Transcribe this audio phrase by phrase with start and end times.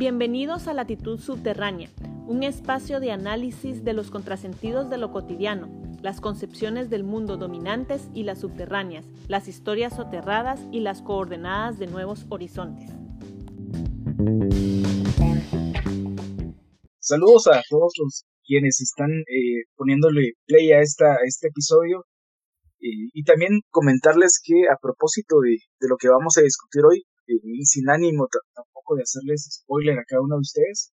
[0.00, 1.90] Bienvenidos a Latitud Subterránea,
[2.26, 5.68] un espacio de análisis de los contrasentidos de lo cotidiano,
[6.00, 11.86] las concepciones del mundo dominantes y las subterráneas, las historias soterradas y las coordenadas de
[11.86, 12.88] nuevos horizontes.
[16.98, 22.06] Saludos a todos los quienes están eh, poniéndole play a, esta, este episodio
[22.78, 27.66] y también comentarles que a propósito de, lo que vamos a discutir hoy, eh, y
[27.66, 28.28] sin ánimo
[28.96, 30.92] de hacerles spoiler a cada uno de ustedes.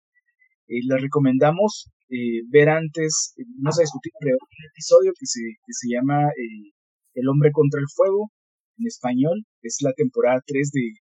[0.67, 5.73] Eh, les recomendamos eh, ver antes, eh, vamos a discutir un episodio que se, que
[5.73, 6.71] se llama eh,
[7.15, 8.31] El hombre contra el fuego,
[8.77, 10.93] en español, es la temporada 3 de,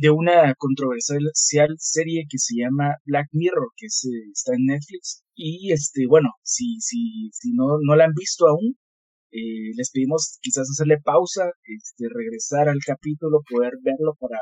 [0.00, 1.20] de una controversial
[1.78, 5.24] serie que se llama Black Mirror, que se, está en Netflix.
[5.34, 8.76] Y este, bueno, si, si, si no, no la han visto aún,
[9.32, 14.38] les pedimos quizás hacerle pausa, este, regresar al capítulo, poder verlo para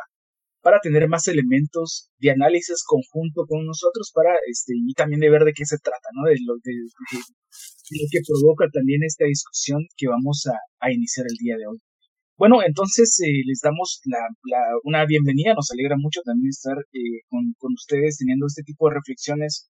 [0.60, 5.44] para tener más elementos de análisis conjunto con nosotros para este y también de ver
[5.44, 6.28] de qué se trata, ¿no?
[6.28, 11.36] De lo, de, lo que provoca también esta discusión que vamos a, a iniciar el
[11.38, 11.78] día de hoy.
[12.36, 17.22] Bueno, entonces eh, les damos la, la, una bienvenida, nos alegra mucho también estar eh,
[17.28, 19.70] con, con ustedes teniendo este tipo de reflexiones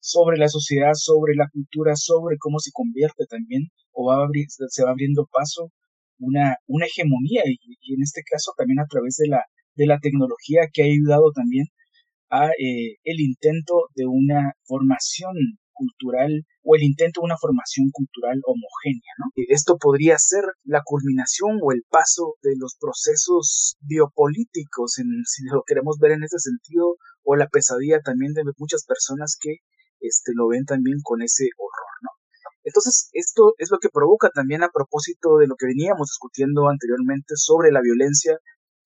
[0.00, 4.28] sobre la sociedad, sobre la cultura, sobre cómo se convierte también o va a
[4.68, 5.70] se va abriendo paso
[6.18, 9.44] una, una hegemonía y, y en este caso también a través de la
[9.80, 11.64] de la tecnología que ha ayudado también
[12.28, 15.32] a eh, el intento de una formación
[15.72, 19.12] cultural o el intento de una formación cultural homogénea.
[19.16, 19.32] ¿no?
[19.48, 25.64] Esto podría ser la culminación o el paso de los procesos biopolíticos, en, si lo
[25.66, 29.64] queremos ver en ese sentido, o la pesadilla también de muchas personas que
[30.00, 31.94] este, lo ven también con ese horror.
[32.02, 32.10] ¿no?
[32.64, 37.32] Entonces, esto es lo que provoca también a propósito de lo que veníamos discutiendo anteriormente
[37.36, 38.36] sobre la violencia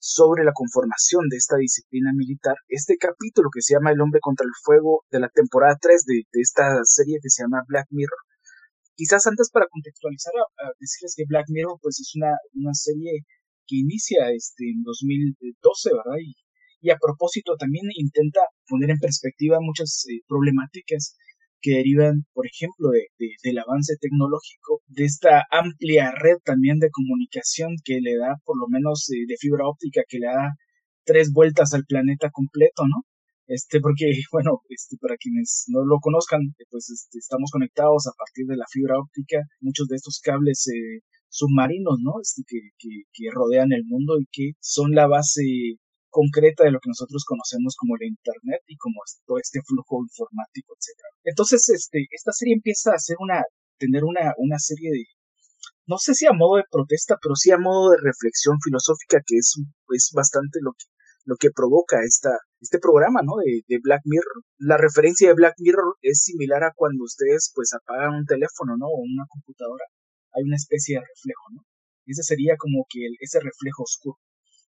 [0.05, 4.44] sobre la conformación de esta disciplina militar, este capítulo que se llama El hombre contra
[4.44, 8.20] el fuego de la temporada 3 de, esta serie que se llama Black Mirror.
[8.92, 10.34] Quizás antes para contextualizar,
[10.79, 13.24] decirles que Black Mirror pues es una, una serie
[13.64, 16.20] que inicia este, en 2012, ¿verdad?
[16.20, 16.36] Y,
[16.84, 21.17] y a propósito también intenta poner en perspectiva muchas eh, problemáticas
[21.64, 23.08] que derivan, por ejemplo, de,
[23.42, 28.69] del avance tecnológico, de esta amplia red también de comunicación que le da, por lo
[28.69, 30.53] menos eh, de fibra óptica, que le da
[31.05, 33.05] tres vueltas al planeta completo, ¿no?
[33.47, 38.45] Este, porque, bueno, este, para quienes no lo conozcan, pues este, estamos conectados a partir
[38.47, 42.20] de la fibra óptica, muchos de estos cables eh, submarinos, ¿no?
[42.20, 45.42] Este, que, que, que rodean el mundo y que son la base
[46.14, 50.79] concreta de lo que nosotros conocemos como el Internet y como todo este flujo informático,
[50.79, 50.95] etc.
[51.27, 53.42] Entonces, este, esta serie empieza a una,
[53.83, 55.03] tener una, una serie de,
[55.91, 59.36] no sé si a modo de protesta, pero sí a modo de reflexión filosófica, que
[59.42, 59.58] es,
[59.91, 60.86] es bastante lo que,
[61.27, 62.30] lo que provoca esta,
[62.63, 63.35] este programa, ¿no?
[63.42, 64.47] De, de, Black Mirror.
[64.58, 68.86] La referencia de Black Mirror es similar a cuando ustedes, pues, apagan un teléfono, ¿no?
[68.86, 69.85] O una computadora.
[70.33, 71.61] Hay una especie de reflejo, ¿no?
[72.07, 74.19] Ese sería como que ese reflejo oscuro,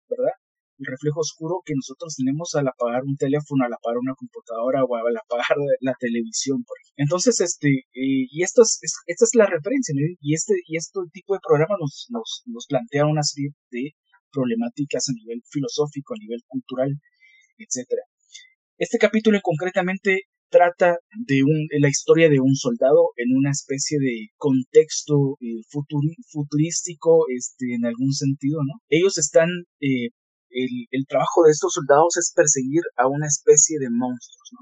[0.09, 0.34] ¿verdad?
[0.77, 4.95] El reflejo oscuro que nosotros tenemos al apagar un teléfono, al apagar una computadora o
[4.95, 7.03] al apagar la televisión, por ejemplo.
[7.03, 11.33] Entonces, este, eh, y esto es, esta es la referencia, y este, y este tipo
[11.33, 13.95] de programa nos, nos, nos plantea una serie de
[14.31, 16.91] problemáticas a nivel filosófico, a nivel cultural,
[17.57, 18.01] etcétera.
[18.77, 24.29] Este capítulo concretamente trata de, un, la historia de un soldado en una especie de
[24.37, 28.81] contexto eh, futurístico, este, en algún sentido, ¿no?
[28.89, 29.49] Ellos están
[29.81, 30.09] eh,
[30.55, 34.59] el, trabajo de estos soldados es perseguir a una especie de monstruos, ¿no?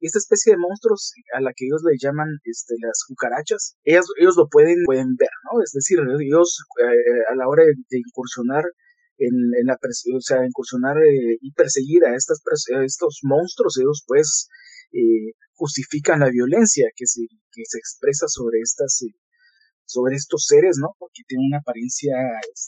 [0.00, 4.06] Y esta especie de monstruos a la que ellos le llaman este, las cucarachas, ellos,
[4.18, 5.62] ellos lo pueden, pueden ver, ¿no?
[5.62, 8.64] Es decir, ellos eh, a la hora de, incursionar
[9.18, 9.34] en,
[9.66, 12.40] la o sea, incursionar eh, y perseguir a, estas,
[12.82, 14.48] estos monstruos, ellos pues
[14.92, 19.04] eh, justifican la violencia que se, que se expresa sobre estas
[19.90, 20.94] sobre estos seres, ¿no?
[20.98, 22.14] Porque tienen una apariencia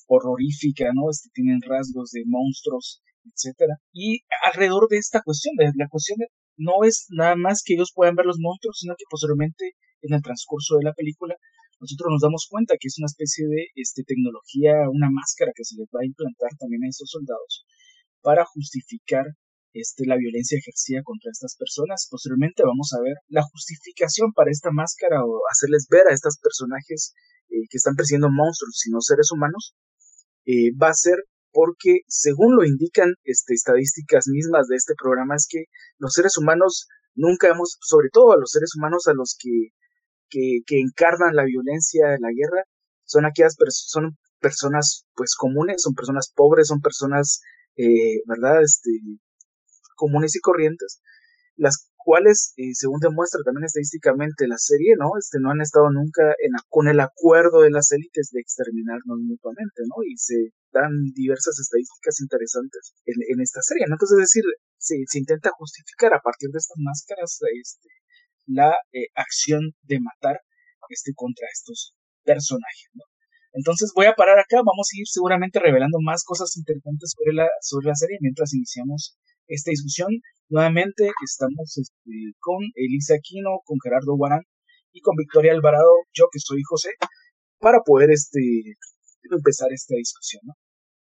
[0.09, 1.07] horrorífica, ¿no?
[1.09, 3.79] Este, tienen rasgos de monstruos, etcétera.
[3.93, 6.19] Y alrededor de esta cuestión, la cuestión
[6.57, 10.23] no es nada más que ellos puedan ver los monstruos, sino que posteriormente en el
[10.23, 11.37] transcurso de la película
[11.79, 15.75] nosotros nos damos cuenta que es una especie de este, tecnología, una máscara que se
[15.79, 17.67] les va a implantar también a estos soldados
[18.23, 19.27] para justificar
[19.73, 22.07] este, la violencia ejercida contra estas personas.
[22.11, 27.15] Posteriormente vamos a ver la justificación para esta máscara o hacerles ver a estos personajes
[27.49, 29.75] eh, que están persiguiendo monstruos, sino seres humanos,
[30.47, 31.17] eh, va a ser
[31.53, 35.65] porque, según lo indican este, estadísticas mismas de este programa, es que
[35.99, 39.69] los seres humanos nunca hemos, sobre todo a los seres humanos a los que,
[40.31, 42.65] que, encarnan la violencia, la guerra,
[43.05, 47.43] son aquellas son personas pues comunes, son personas pobres, son personas,
[47.77, 48.63] eh, ¿verdad?
[48.63, 48.91] Este,
[50.03, 50.99] comunes y corrientes,
[51.55, 55.15] las cuales, eh, según demuestra también estadísticamente la serie, ¿no?
[55.15, 56.35] Este, no han estado nunca
[56.69, 60.03] con el acuerdo de las élites de exterminarnos mutuamente, ¿no?
[60.03, 63.95] Y se dan diversas estadísticas interesantes en, esta serie, ¿no?
[63.95, 64.45] Entonces, es decir,
[64.79, 67.89] se, se, intenta justificar a partir de estas máscaras este,
[68.47, 70.43] la eh, acción de matar
[70.91, 71.95] este, contra estos
[72.25, 73.05] personajes, ¿no?
[73.55, 77.47] Entonces voy a parar acá, vamos a ir seguramente revelando más cosas interesantes sobre la,
[77.61, 80.09] sobre la serie mientras iniciamos esta discusión.
[80.49, 84.43] Nuevamente estamos este, con Elisa Aquino, con Gerardo Guarán
[84.93, 86.91] y con Victoria Alvarado, yo que soy José,
[87.59, 88.41] para poder este,
[89.31, 90.43] empezar esta discusión.
[90.45, 90.55] ¿no?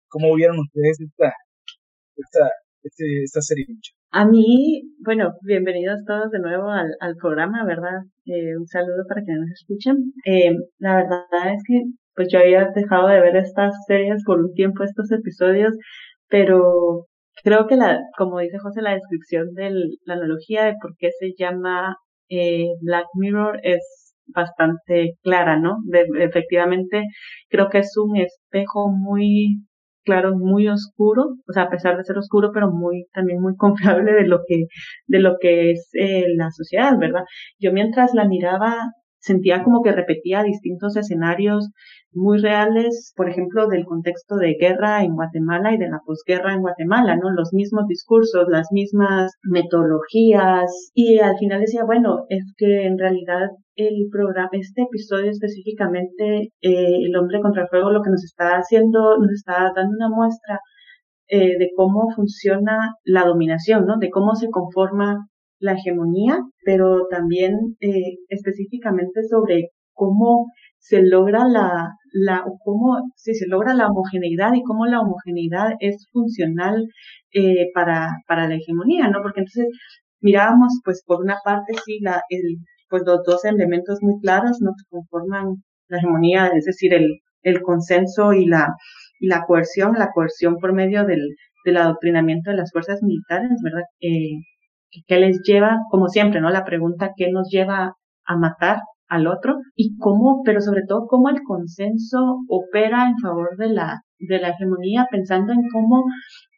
[0.09, 1.33] ¿Cómo vieron ustedes esta,
[2.17, 2.51] esta,
[2.83, 3.67] este, esta serie?
[4.11, 8.03] A mí, bueno, bienvenidos todos de nuevo al, al programa, ¿verdad?
[8.27, 10.13] Eh, un saludo para quienes nos escuchen.
[10.27, 11.83] Eh, la verdad es que
[12.15, 15.73] pues yo había dejado de ver estas series por un tiempo, estos episodios,
[16.29, 17.07] pero
[17.45, 19.71] creo que la, como dice José, la descripción de
[20.05, 21.97] la analogía de por qué se llama
[22.29, 25.79] eh, Black Mirror es bastante clara, ¿no?
[25.85, 27.05] De, efectivamente,
[27.49, 29.63] creo que es un espejo muy
[30.05, 34.13] claro, muy oscuro, o sea, a pesar de ser oscuro, pero muy, también muy confiable
[34.13, 34.67] de lo que,
[35.07, 37.23] de lo que es eh, la sociedad, ¿verdad?
[37.61, 38.75] Yo mientras la miraba,
[39.23, 41.71] sentía como que repetía distintos escenarios
[42.13, 46.61] muy reales, por ejemplo, del contexto de guerra en Guatemala y de la posguerra en
[46.61, 47.31] Guatemala, ¿no?
[47.31, 53.49] Los mismos discursos, las mismas metodologías y al final decía, bueno, es que en realidad
[53.77, 58.57] el programa, este episodio específicamente, eh, El hombre contra el fuego, lo que nos está
[58.57, 60.61] haciendo, nos está dando una muestra
[61.29, 63.97] eh, de cómo funciona la dominación, ¿no?
[63.99, 65.29] De cómo se conforma
[65.63, 70.49] la hegemonía, pero también eh, específicamente sobre cómo
[70.79, 76.09] se logra la, la cómo si se logra la homogeneidad y cómo la homogeneidad es
[76.13, 76.89] funcional
[77.33, 79.23] eh, para, para la hegemonía, ¿no?
[79.23, 79.69] Porque entonces
[80.21, 84.73] mirábamos, pues por una parte sí, la, el, pues los dos elementos muy claros, ¿no?
[84.73, 88.69] Que conforman la hegemonía, es decir, el, el consenso y la,
[89.21, 91.23] y la coerción, la coerción por medio del,
[91.65, 93.85] del adoctrinamiento de las fuerzas militares, ¿verdad?
[94.01, 94.41] Eh,
[95.07, 96.51] ¿Qué les lleva, como siempre, ¿no?
[96.51, 97.95] La pregunta, ¿qué nos lleva
[98.27, 98.79] a matar
[99.09, 99.57] al otro?
[99.75, 102.19] Y cómo, pero sobre todo, cómo el consenso
[102.49, 106.05] opera en favor de la, de la hegemonía, pensando en cómo,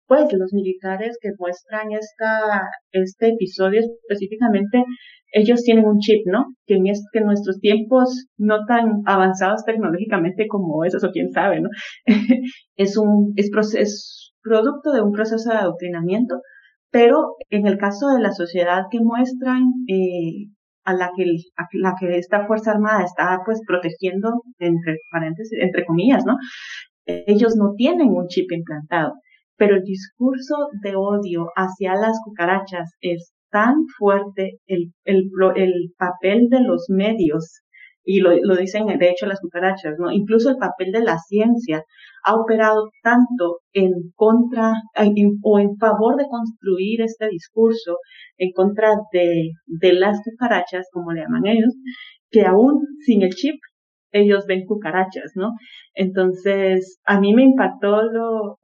[0.06, 4.84] pues, los militares que muestran esta, este episodio específicamente,
[5.32, 6.44] ellos tienen un chip, ¿no?
[6.66, 11.60] Que en, que en nuestros tiempos no tan avanzados tecnológicamente como esos, o quién sabe,
[11.60, 11.68] ¿no?
[12.76, 16.40] es un, es, es producto de un proceso de adoctrinamiento
[16.94, 20.46] pero en el caso de la sociedad que muestran, eh,
[20.84, 21.24] a la que,
[21.72, 26.36] la que esta Fuerza Armada está pues protegiendo, entre paréntesis, entre comillas, ¿no?
[27.04, 29.14] Ellos no tienen un chip implantado,
[29.56, 30.54] pero el discurso
[30.84, 37.63] de odio hacia las cucarachas es tan fuerte, el, el, el papel de los medios
[38.04, 40.10] y lo, lo, dicen de hecho las cucarachas, ¿no?
[40.12, 41.84] Incluso el papel de la ciencia
[42.24, 44.72] ha operado tanto en contra
[45.42, 47.98] o en favor de construir este discurso
[48.36, 51.74] en contra de, de las cucarachas, como le llaman ellos,
[52.30, 53.56] que aún sin el chip
[54.12, 55.52] ellos ven cucarachas, ¿no?
[55.94, 58.58] Entonces, a mí me impactó lo,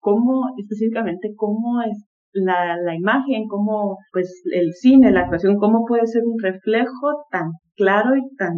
[0.00, 6.06] cómo, específicamente, cómo es la, la imagen, cómo, pues, el cine, la actuación, cómo puede
[6.06, 8.54] ser un reflejo tan claro y tan,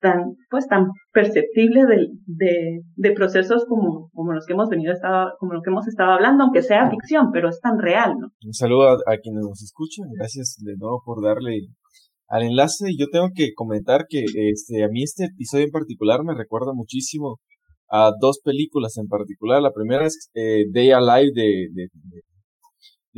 [0.00, 4.94] tan, pues, tan perceptible de, de, de procesos como, como los que hemos venido,
[5.38, 8.28] como lo que hemos estado hablando, aunque sea ficción, pero es tan real, ¿no?
[8.46, 11.58] Un saludo a, quienes nos escuchan, gracias de nuevo por darle
[12.28, 12.86] al enlace.
[12.96, 17.38] Yo tengo que comentar que este, a mí este episodio en particular me recuerda muchísimo
[17.90, 19.60] a dos películas en particular.
[19.60, 22.20] La primera es eh, Day Alive de, de, de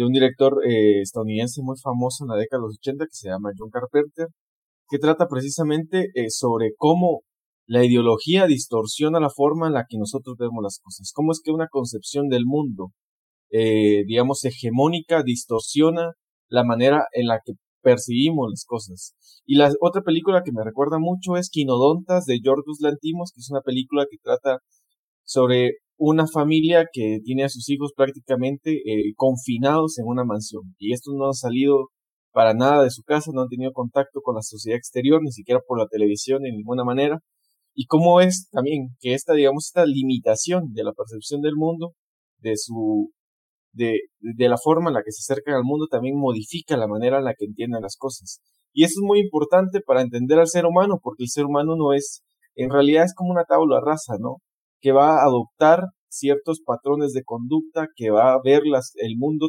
[0.02, 3.52] un director eh, estadounidense muy famoso en la década de los 80 que se llama
[3.56, 4.26] John Carpenter,
[4.88, 7.20] que trata precisamente eh, sobre cómo
[7.66, 11.50] la ideología distorsiona la forma en la que nosotros vemos las cosas, cómo es que
[11.50, 12.90] una concepción del mundo,
[13.50, 16.12] eh, digamos, hegemónica distorsiona
[16.48, 19.14] la manera en la que percibimos las cosas.
[19.46, 23.50] Y la otra película que me recuerda mucho es Quinodontas de Yorgos Lantimos, que es
[23.50, 24.58] una película que trata
[25.24, 30.74] sobre una familia que tiene a sus hijos prácticamente eh, confinados en una mansión.
[30.78, 31.88] Y estos no han salido
[32.32, 35.60] para nada de su casa, no han tenido contacto con la sociedad exterior, ni siquiera
[35.66, 37.20] por la televisión de ninguna manera.
[37.74, 41.94] Y cómo es también que esta, digamos, esta limitación de la percepción del mundo,
[42.38, 43.10] de su,
[43.72, 47.18] de, de la forma en la que se acercan al mundo, también modifica la manera
[47.18, 48.40] en la que entienden las cosas.
[48.72, 51.92] Y eso es muy importante para entender al ser humano, porque el ser humano no
[51.92, 52.24] es,
[52.56, 54.38] en realidad es como una tabla rasa, ¿no?
[54.84, 59.48] Que va a adoptar ciertos patrones de conducta, que va a ver las, el mundo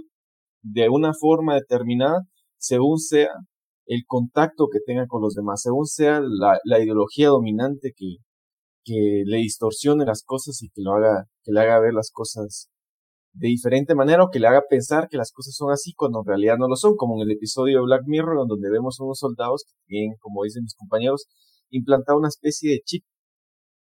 [0.64, 2.22] de una forma determinada
[2.58, 3.32] según sea
[3.86, 8.16] el contacto que tenga con los demás, según sea la, la ideología dominante que,
[8.88, 12.70] le distorsione las cosas y que lo haga, que le haga ver las cosas
[13.34, 16.28] de diferente manera o que le haga pensar que las cosas son así cuando en
[16.28, 19.18] realidad no lo son, como en el episodio de Black Mirror, donde vemos a unos
[19.18, 21.26] soldados que tienen, como dicen mis compañeros,
[21.72, 23.04] implantado una especie de chip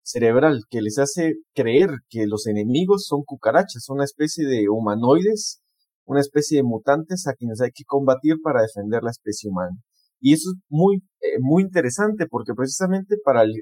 [0.06, 5.60] cerebral que les hace creer que los enemigos son cucarachas, una especie de humanoides,
[6.04, 9.76] una especie de mutantes a quienes hay que combatir para defender la especie humana.
[10.20, 13.52] Y eso es muy, eh, muy interesante porque precisamente para el,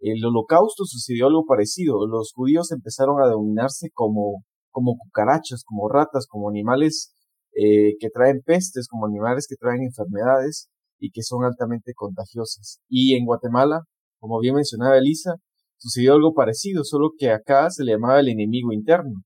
[0.00, 2.06] el, holocausto sucedió algo parecido.
[2.06, 7.12] Los judíos empezaron a denominarse como, como cucarachas, como ratas, como animales
[7.56, 10.68] eh, que traen pestes, como animales que traen enfermedades
[11.00, 12.78] y que son altamente contagiosas.
[12.88, 13.82] Y en Guatemala
[14.24, 15.34] como bien mencionaba Elisa,
[15.76, 19.20] sucedió algo parecido, solo que acá se le llamaba el enemigo interno,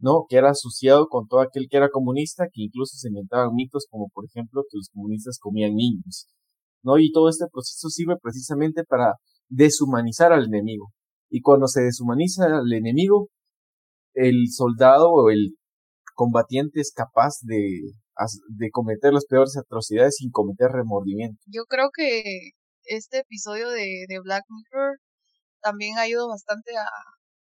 [0.00, 0.24] ¿no?
[0.28, 4.08] Que era asociado con todo aquel que era comunista, que incluso se inventaban mitos como
[4.12, 6.26] por ejemplo que los comunistas comían niños,
[6.82, 6.98] ¿no?
[6.98, 9.12] Y todo este proceso sirve precisamente para
[9.48, 10.88] deshumanizar al enemigo.
[11.30, 13.28] Y cuando se deshumaniza al enemigo,
[14.14, 15.54] el soldado o el
[16.16, 17.82] combatiente es capaz de,
[18.58, 21.38] de cometer las peores atrocidades sin cometer remordimiento.
[21.46, 22.50] Yo creo que
[22.84, 24.98] este episodio de, de Black Mirror
[25.62, 26.86] también ha ido bastante a,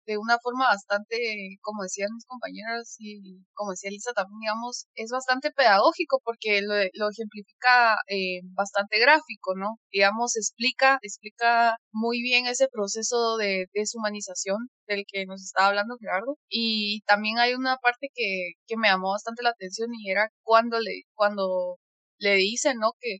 [0.09, 1.17] de una forma bastante,
[1.61, 6.73] como decían mis compañeras y como decía Lisa también, digamos, es bastante pedagógico porque lo,
[6.93, 9.77] lo ejemplifica eh, bastante gráfico, ¿no?
[9.91, 16.37] Digamos, explica, explica muy bien ese proceso de deshumanización del que nos estaba hablando Gerardo.
[16.49, 20.79] Y también hay una parte que, que me llamó bastante la atención y era cuando
[20.79, 21.77] le, cuando
[22.17, 22.93] le dicen, ¿no?
[22.99, 23.19] Que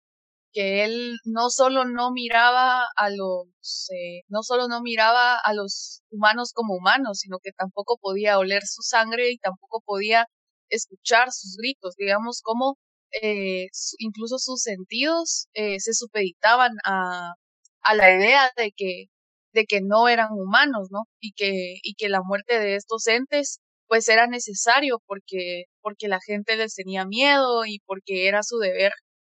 [0.53, 6.01] que él no solo no miraba a los, eh, no solo no miraba a los
[6.12, 10.25] humanos como humanos, sino que tampoco podía oler su sangre y tampoco podía
[10.70, 12.77] escuchar sus gritos, digamos como
[13.22, 13.68] eh,
[14.00, 17.34] incluso sus sentidos eh, se supeditaban a,
[17.82, 19.06] a la idea de que
[19.53, 21.03] de que no eran humanos, ¿no?
[21.20, 26.20] Y que, y que la muerte de estos entes pues era necesario porque, porque la
[26.25, 28.91] gente les tenía miedo y porque era su deber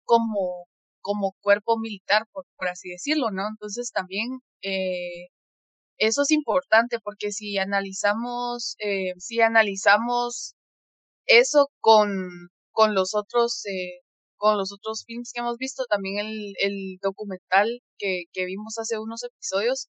[0.05, 0.67] como,
[1.01, 3.49] como cuerpo militar, por, por así decirlo, ¿no?
[3.49, 5.29] Entonces también eh,
[5.99, 10.55] eso es importante porque si analizamos, eh, si analizamos
[11.27, 12.11] eso con,
[12.73, 14.01] con los otros, eh,
[14.37, 18.99] con los otros films que hemos visto, también el, el documental que, que vimos hace
[18.99, 19.89] unos episodios,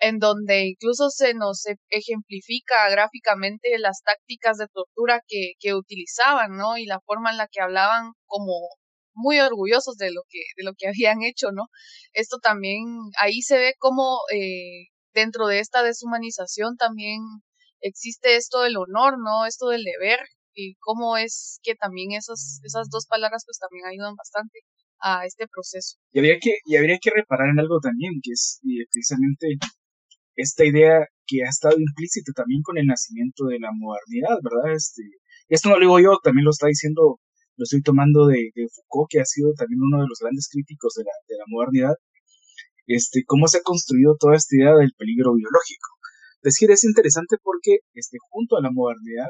[0.00, 6.56] en donde incluso se nos e, ejemplifica gráficamente las tácticas de tortura que, que utilizaban,
[6.56, 6.76] ¿no?
[6.78, 8.68] Y la forma en la que hablaban como
[9.16, 11.64] muy orgullosos de lo que, de lo que habían hecho, ¿no?
[12.12, 12.84] Esto también,
[13.20, 17.20] ahí se ve cómo eh, dentro de esta deshumanización también
[17.80, 19.46] existe esto del honor, ¿no?
[19.46, 20.20] Esto del deber,
[20.54, 24.60] y cómo es que también esas, esas dos palabras pues también ayudan bastante
[25.00, 25.98] a este proceso.
[26.12, 29.58] Y habría que, y habría que reparar en algo también, que es precisamente
[30.36, 34.74] esta idea que ha estado implícita también con el nacimiento de la modernidad, ¿verdad?
[34.74, 35.02] Este,
[35.48, 37.20] esto no lo digo yo, también lo está diciendo
[37.56, 41.04] lo estoy tomando de, Foucault, que ha sido también uno de los grandes críticos de
[41.04, 41.94] la, de la modernidad,
[42.86, 45.88] este, cómo se ha construido toda esta idea del peligro biológico.
[46.42, 49.28] Es decir, es interesante porque este, junto a la modernidad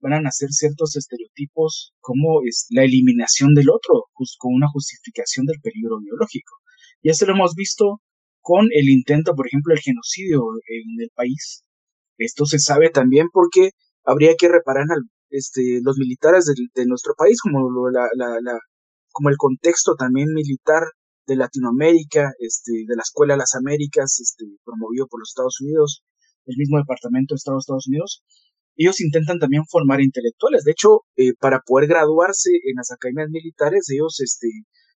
[0.00, 4.04] van a nacer ciertos estereotipos como es la eliminación del otro,
[4.38, 6.56] con una justificación del peligro biológico.
[7.02, 8.00] Y esto lo hemos visto
[8.40, 11.64] con el intento, por ejemplo, el genocidio en el país.
[12.18, 13.70] Esto se sabe también porque
[14.04, 14.84] habría que reparar
[15.34, 20.84] este, los militares de, nuestro país, como, el contexto también militar
[21.26, 26.04] de Latinoamérica, este, de la Escuela de las Américas, este, promovido por los Estados Unidos,
[26.46, 28.22] el mismo Departamento de Estados, Estados Unidos,
[28.76, 30.62] ellos intentan también formar intelectuales.
[30.62, 34.48] De hecho, eh, para poder graduarse en las academias militares, ellos este,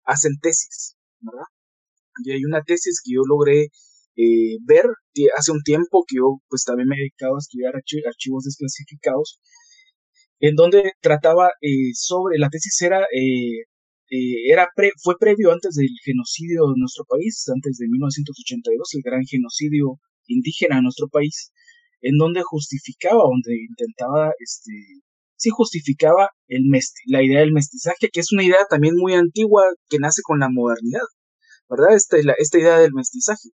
[0.04, 1.46] hacen tesis, ¿verdad?
[2.24, 3.68] Y hay una tesis que yo logré
[4.16, 4.86] eh, ver
[5.36, 9.40] hace un tiempo que yo pues también me he dedicado a estudiar archivos desclasificados
[10.40, 13.64] en donde trataba eh, sobre, la tesis era, eh,
[14.10, 14.68] eh, era
[15.02, 20.78] fue previo antes del genocidio de nuestro país, antes de 1982, el gran genocidio indígena
[20.78, 21.52] en nuestro país,
[22.00, 24.72] en donde justificaba, donde intentaba, este,
[25.36, 26.62] sí justificaba el
[27.06, 30.48] la idea del mestizaje, que es una idea también muy antigua que nace con la
[30.50, 31.06] modernidad,
[31.68, 31.94] ¿verdad?
[31.94, 33.48] Esta, esta idea del mestizaje.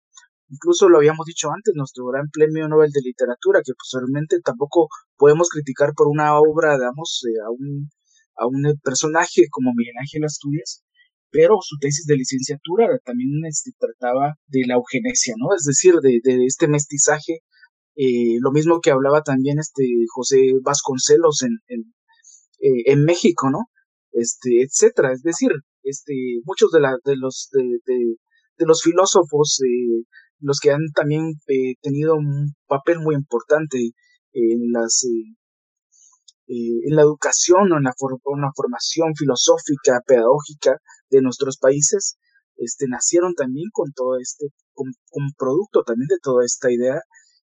[0.49, 4.87] Incluso lo habíamos dicho antes, nuestro gran premio Nobel de Literatura, que posiblemente tampoco
[5.17, 7.89] podemos criticar por una obra, digamos, eh, a, un,
[8.35, 10.83] a un personaje como Miguel Ángel Asturias,
[11.31, 15.55] pero su tesis de licenciatura también este, trataba de la eugenesia, ¿no?
[15.55, 17.41] Es decir, de, de este mestizaje,
[17.95, 19.83] eh, lo mismo que hablaba también este
[20.15, 21.81] José Vasconcelos en, en,
[22.61, 23.69] eh, en México, ¿no?
[24.11, 25.11] Este, etcétera.
[25.11, 25.51] Es decir,
[25.83, 26.13] este,
[26.45, 30.03] muchos de, la, de los de, de, los filósofos, eh,
[30.39, 33.77] los que han también eh, tenido un papel muy importante
[34.33, 35.03] en las
[36.49, 37.93] en la educación o en la,
[38.25, 40.77] una formación filosófica, pedagógica
[41.11, 42.17] de nuestros países,
[42.57, 44.91] este, nacieron también con todo este, con,
[45.37, 47.01] producto también de toda esta idea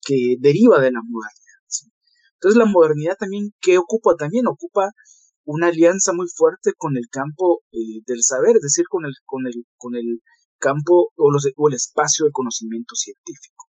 [0.05, 1.49] que deriva de la modernidad.
[2.35, 4.15] Entonces la modernidad también, ¿qué ocupa?
[4.17, 4.91] También ocupa
[5.45, 9.47] una alianza muy fuerte con el campo eh, del saber, es decir, con el, con
[9.47, 10.21] el, con el
[10.59, 13.65] campo o, el espacio del conocimiento científico.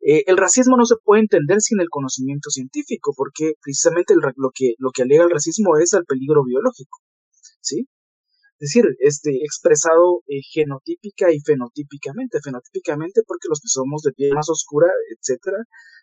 [0.00, 4.74] Eh, el racismo no se puede entender sin el conocimiento científico, porque precisamente lo, que,
[4.78, 6.98] lo que alega el racismo es el peligro biológico.
[7.60, 7.86] ¿sí?
[8.60, 12.40] Es decir, este, expresado eh, genotípica y fenotípicamente.
[12.42, 15.58] Fenotípicamente porque los que somos de piel más oscura, etcétera,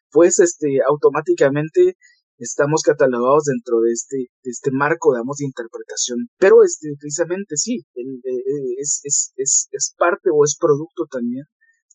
[0.10, 1.98] pues este, automáticamente
[2.38, 6.30] estamos catalogados dentro de este, de este marco, digamos, de interpretación.
[6.38, 11.46] Pero este, precisamente sí, eh, eh, es, es, es, es parte o es producto también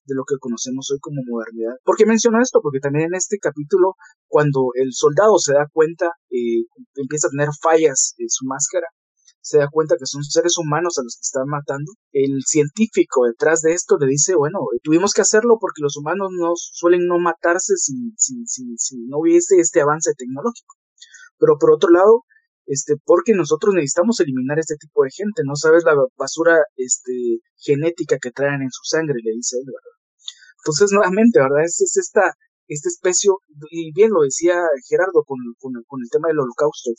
[0.05, 1.77] de lo que conocemos hoy como modernidad.
[1.85, 2.61] ¿Por qué menciono esto?
[2.63, 3.95] Porque también en este capítulo,
[4.27, 8.87] cuando el soldado se da cuenta, eh, empieza a tener fallas en su máscara,
[9.43, 11.93] se da cuenta que son seres humanos a los que están matando.
[12.13, 16.53] El científico detrás de esto le dice, bueno, tuvimos que hacerlo porque los humanos no
[16.55, 20.77] suelen no matarse si, si, si, si no hubiese este avance tecnológico.
[21.39, 22.23] Pero por otro lado,
[22.67, 28.19] este, porque nosotros necesitamos eliminar este tipo de gente, no sabes la basura este, genética
[28.23, 29.99] que traen en su sangre, le dice él, ¿verdad?
[30.63, 31.65] Entonces, nuevamente, ¿verdad?
[31.65, 32.35] Es esta,
[32.73, 33.31] esta especie,
[33.71, 34.55] y bien lo decía
[34.89, 36.91] Gerardo con, con, con el tema del holocausto,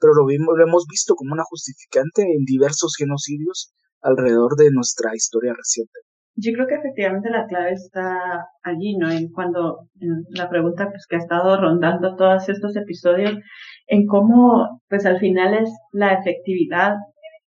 [0.00, 5.14] pero lo, vimos, lo hemos visto como una justificante en diversos genocidios alrededor de nuestra
[5.14, 6.00] historia reciente.
[6.40, 9.10] Yo creo que efectivamente la clave está allí, ¿no?
[9.10, 13.34] En cuando, en la pregunta pues, que ha estado rondando todos estos episodios,
[13.88, 16.94] en cómo, pues al final es la efectividad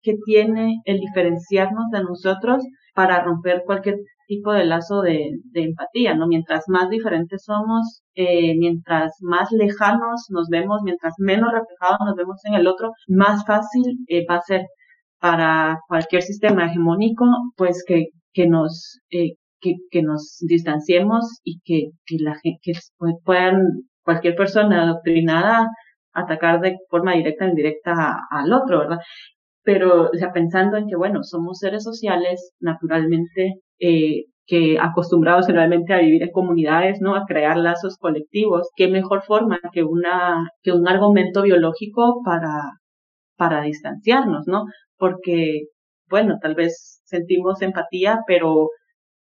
[0.01, 2.63] que tiene el diferenciarnos de nosotros
[2.95, 3.97] para romper cualquier
[4.29, 6.27] tipo de lazo de, empatía, ¿no?
[6.27, 12.39] Mientras más diferentes somos, eh, mientras más lejanos nos vemos, mientras menos reflejados nos vemos
[12.45, 14.61] en el otro, más fácil eh, va a ser
[15.19, 17.25] para cualquier sistema hegemónico,
[17.57, 22.73] pues que, que nos, eh, que, nos distanciemos y que, que la que
[23.25, 23.63] puedan
[24.03, 25.67] cualquier persona adoctrinada
[26.13, 28.99] atacar de forma directa o indirecta al otro, ¿verdad?
[29.63, 35.93] Pero, o sea, pensando en que, bueno, somos seres sociales, naturalmente, eh, que acostumbrados generalmente
[35.93, 37.15] a vivir en comunidades, ¿no?
[37.15, 38.69] A crear lazos colectivos.
[38.75, 42.63] ¿Qué mejor forma que una, que un argumento biológico para,
[43.37, 44.65] para distanciarnos, ¿no?
[44.97, 45.65] Porque,
[46.09, 48.69] bueno, tal vez sentimos empatía, pero,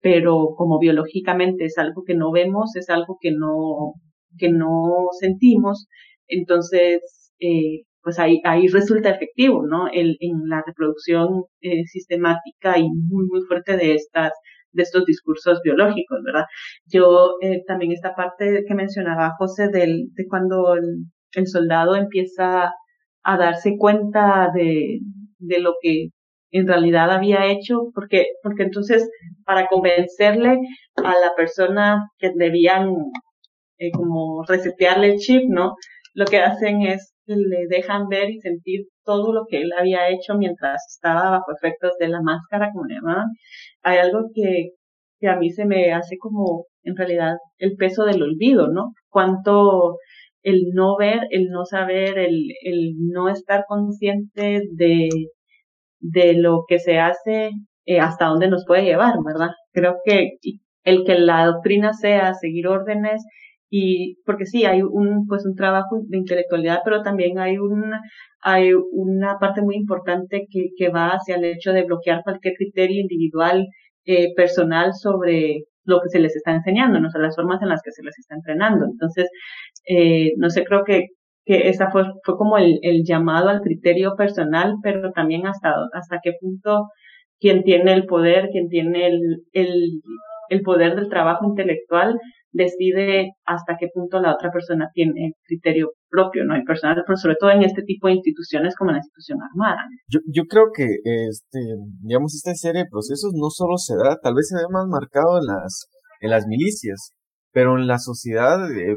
[0.01, 3.93] pero como biológicamente es algo que no vemos, es algo que no,
[4.37, 5.87] que no sentimos,
[6.27, 9.87] entonces, eh, pues ahí, ahí resulta efectivo, ¿no?
[9.87, 14.33] El, en la reproducción eh, sistemática y muy, muy fuerte de estas
[14.71, 16.45] de estos discursos biológicos, ¿verdad?
[16.85, 22.71] Yo eh, también esta parte que mencionaba José del, de cuando el, soldado empieza
[23.23, 24.99] a darse cuenta de,
[25.37, 26.09] de lo que
[26.51, 29.07] en realidad había hecho, porque, porque entonces
[29.45, 30.59] para convencerle
[30.95, 32.89] a la persona que debían
[33.77, 35.75] eh, como resetearle el chip, ¿no?
[36.13, 40.09] lo que hacen es que le dejan ver y sentir todo lo que él había
[40.09, 43.27] hecho mientras estaba bajo efectos de la máscara, como le llamaban.
[43.83, 44.71] Hay algo que,
[45.19, 48.93] que a mí se me hace como, en realidad, el peso del olvido, ¿no?
[49.09, 49.97] Cuánto
[50.43, 55.09] el no ver, el no saber, el, el no estar consciente de,
[55.99, 57.51] de lo que se hace,
[57.85, 59.49] eh, hasta dónde nos puede llevar, ¿verdad?
[59.73, 60.37] Creo que
[60.83, 63.23] el que la doctrina sea seguir órdenes
[63.69, 68.01] y porque sí hay un pues un trabajo de intelectualidad pero también hay una
[68.41, 73.01] hay una parte muy importante que, que va hacia el hecho de bloquear cualquier criterio
[73.01, 73.67] individual
[74.05, 77.81] eh, personal sobre lo que se les está enseñando no sé las formas en las
[77.83, 78.85] que se les está entrenando.
[78.85, 79.29] Entonces
[79.87, 81.07] eh, no sé creo que
[81.45, 86.19] que esa fue fue como el, el llamado al criterio personal pero también hasta hasta
[86.23, 86.89] qué punto
[87.39, 89.19] quien tiene el poder quien tiene el,
[89.53, 90.01] el
[90.49, 92.19] el poder del trabajo intelectual
[92.51, 96.55] decide hasta qué punto la otra persona tiene criterio propio, ¿no?
[96.55, 99.77] hay personal, pero sobre todo en este tipo de instituciones como la institución armada.
[100.07, 100.85] Yo, yo creo que,
[101.29, 101.59] este,
[102.01, 105.37] digamos, esta serie de procesos no solo se da, tal vez se ve más marcado
[105.39, 105.87] en las,
[106.21, 107.13] en las milicias,
[107.51, 108.95] pero en la sociedad eh,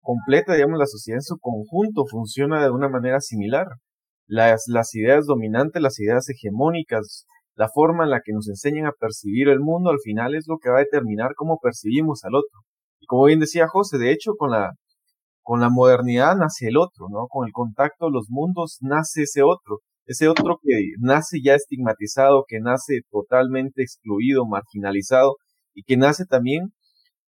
[0.00, 3.66] completa, digamos, la sociedad en su conjunto funciona de una manera similar.
[4.26, 7.26] Las, las ideas dominantes, las ideas hegemónicas,
[7.56, 10.58] la forma en la que nos enseñan a percibir el mundo al final es lo
[10.58, 12.60] que va a determinar cómo percibimos al otro
[13.06, 14.72] como bien decía José, de hecho, con la,
[15.42, 17.26] con la modernidad nace el otro, ¿no?
[17.28, 22.44] Con el contacto de los mundos nace ese otro, ese otro que nace ya estigmatizado,
[22.46, 25.36] que nace totalmente excluido, marginalizado
[25.74, 26.72] y que nace también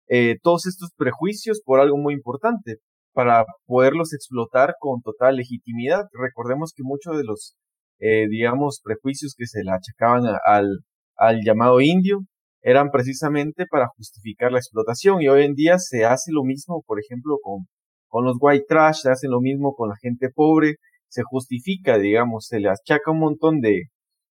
[0.08, 2.76] eh, todos estos prejuicios por algo muy importante,
[3.12, 6.04] para poderlos explotar con total legitimidad.
[6.12, 7.54] Recordemos que muchos de los,
[7.98, 10.80] eh, digamos, prejuicios que se le achacaban al,
[11.16, 12.20] al llamado indio
[12.62, 17.00] eran precisamente para justificar la explotación y hoy en día se hace lo mismo, por
[17.00, 17.66] ejemplo, con,
[18.08, 20.76] con los white trash, se hace lo mismo con la gente pobre,
[21.08, 23.88] se justifica, digamos, se le achaca un montón de,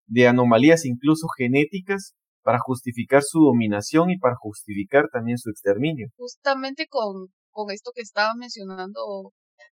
[0.08, 6.08] de anomalías incluso genéticas para justificar su dominación y para justificar también su exterminio.
[6.16, 9.34] Justamente con, con esto que estaba mencionando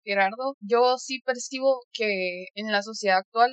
[0.04, 3.52] Gerardo, yo sí percibo que en la sociedad actual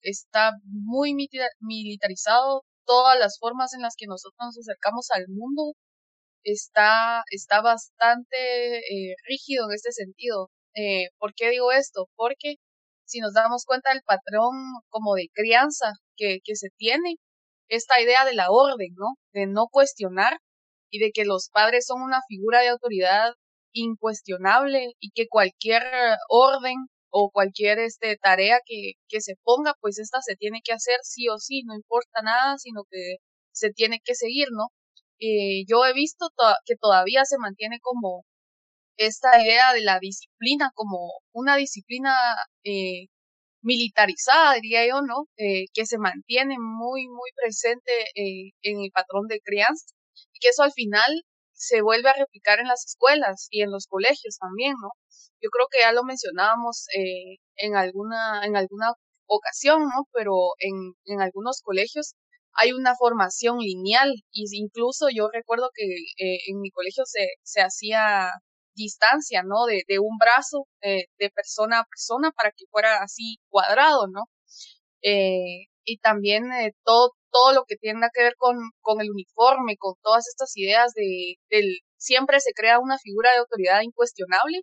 [0.00, 5.74] está muy militarizado todas las formas en las que nosotros nos acercamos al mundo
[6.44, 10.50] está, está bastante eh, rígido en este sentido.
[10.74, 12.08] Eh, ¿Por qué digo esto?
[12.16, 12.56] Porque
[13.06, 14.54] si nos damos cuenta del patrón
[14.88, 17.16] como de crianza que, que se tiene,
[17.68, 19.14] esta idea de la orden, ¿no?
[19.32, 20.38] De no cuestionar
[20.90, 23.32] y de que los padres son una figura de autoridad
[23.72, 25.82] incuestionable y que cualquier
[26.28, 26.76] orden
[27.12, 31.28] o cualquier este tarea que, que se ponga, pues esta se tiene que hacer sí
[31.28, 33.16] o sí, no importa nada, sino que
[33.52, 34.68] se tiene que seguir, ¿no?
[35.20, 36.28] Eh, yo he visto
[36.66, 38.24] que todavía se mantiene como
[38.96, 42.14] esta idea de la disciplina como una disciplina
[42.64, 43.06] eh,
[43.62, 45.26] militarizada, diría yo, ¿no?
[45.36, 49.86] Eh, que se mantiene muy, muy presente eh, en el patrón de crianza
[50.34, 51.22] y que eso al final
[51.52, 54.90] se vuelve a replicar en las escuelas y en los colegios también, ¿no?
[55.42, 58.92] Yo creo que ya lo mencionábamos eh, en alguna en alguna
[59.26, 60.06] ocasión, ¿no?
[60.12, 62.14] Pero en, en algunos colegios
[62.54, 67.60] hay una formación lineal y incluso yo recuerdo que eh, en mi colegio se, se
[67.62, 68.30] hacía
[68.74, 69.66] distancia, ¿no?
[69.66, 74.22] De, de un brazo eh, de persona a persona para que fuera así cuadrado, ¿no?
[75.02, 79.76] Eh, y también eh, todo, todo lo que tenga que ver con, con el uniforme,
[79.78, 81.36] con todas estas ideas de,
[81.96, 84.62] siempre se crea una figura de autoridad incuestionable,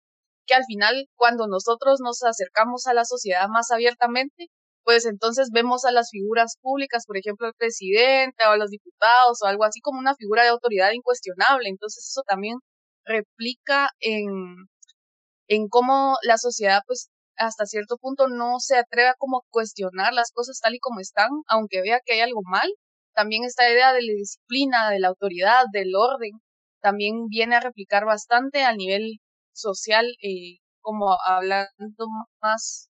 [0.49, 4.47] que al final, cuando nosotros nos acercamos a la sociedad más abiertamente,
[4.83, 9.39] pues entonces vemos a las figuras públicas, por ejemplo, el presidente o a los diputados
[9.43, 11.69] o algo así como una figura de autoridad incuestionable.
[11.69, 12.57] Entonces eso también
[13.05, 14.55] replica en,
[15.47, 20.31] en cómo la sociedad pues hasta cierto punto no se atreve a como cuestionar las
[20.31, 22.69] cosas tal y como están, aunque vea que hay algo mal.
[23.13, 26.31] También esta idea de la disciplina, de la autoridad, del orden,
[26.81, 29.19] también viene a replicar bastante a nivel
[29.59, 32.07] social, eh, como hablando
[32.41, 32.89] más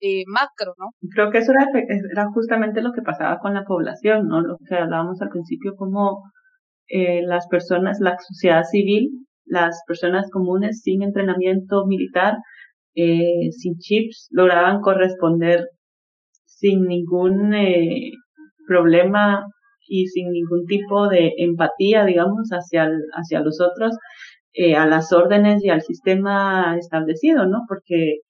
[0.00, 0.90] eh, macro, ¿no?
[1.14, 1.66] Creo que eso era,
[2.12, 4.40] era, justamente lo que pasaba con la población, ¿no?
[4.40, 6.22] Lo que hablábamos al principio, como
[6.88, 12.36] eh, las personas, la sociedad civil las personas comunes sin entrenamiento militar,
[12.94, 15.68] eh, sin chips, lograban corresponder
[16.46, 18.12] sin ningún eh,
[18.66, 19.44] problema
[19.86, 23.96] y sin ningún tipo de empatía, digamos, hacia, hacia los otros,
[24.54, 27.62] eh, a las órdenes y al sistema establecido, ¿no?
[27.68, 28.20] Porque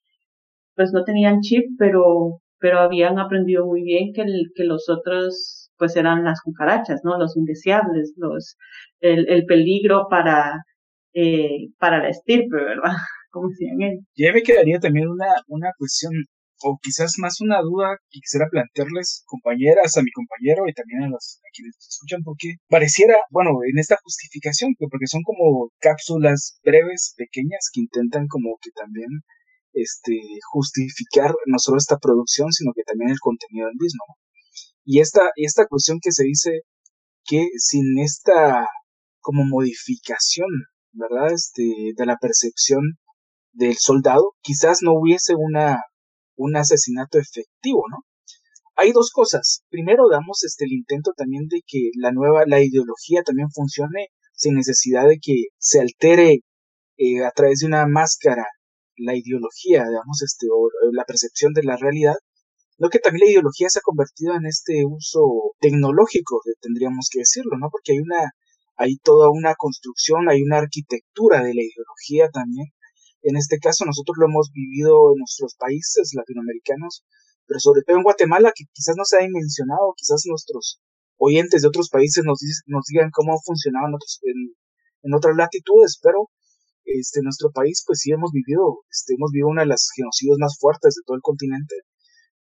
[0.74, 5.70] pues no tenían chip, pero, pero habían aprendido muy bien que, el, que los otros
[5.78, 7.18] pues eran las cucarachas, ¿no?
[7.18, 8.56] Los indeseables, los,
[9.00, 10.62] el, el peligro para,
[11.14, 12.92] eh, para la estirpe, ¿verdad?
[13.30, 13.98] Como decían él.
[14.16, 16.12] Ya me quedaría también una, una cuestión,
[16.64, 21.08] o quizás más una duda que quisiera plantearles, compañeras, a mi compañero y también a
[21.08, 27.14] los a quienes escuchan, porque pareciera, bueno, en esta justificación, porque son como cápsulas breves,
[27.16, 29.10] pequeñas, que intentan como que también
[29.74, 30.18] este,
[30.50, 34.04] justificar no solo esta producción, sino que también el contenido del mismo.
[34.84, 36.62] Y esta, esta cuestión que se dice
[37.24, 38.66] que sin esta
[39.20, 40.48] como modificación
[40.94, 41.32] ¿verdad?
[41.32, 42.98] Este, de la percepción
[43.52, 45.82] del soldado, quizás no hubiese una,
[46.36, 48.04] un asesinato efectivo, ¿no?
[48.76, 49.62] Hay dos cosas.
[49.70, 54.54] Primero, damos este, el intento también de que la nueva, la ideología también funcione sin
[54.54, 56.40] necesidad de que se altere
[56.96, 58.44] eh, a través de una máscara
[58.96, 62.14] la ideología, digamos, este, o la percepción de la realidad,
[62.78, 65.20] lo que también la ideología se ha convertido en este uso
[65.60, 67.68] tecnológico, tendríamos que decirlo, ¿no?
[67.70, 68.30] Porque hay una
[68.76, 72.68] hay toda una construcción, hay una arquitectura de la ideología también.
[73.24, 77.04] En este caso nosotros lo hemos vivido en nuestros países latinoamericanos,
[77.46, 80.80] pero sobre todo en Guatemala, que quizás no se ha mencionado, quizás nuestros
[81.16, 84.52] oyentes de otros países nos, nos digan cómo funcionaban otros, en,
[85.08, 86.28] en otras latitudes, pero
[86.84, 90.58] este, nuestro país pues sí hemos vivido, este, hemos vivido una de las genocidios más
[90.60, 91.76] fuertes de todo el continente,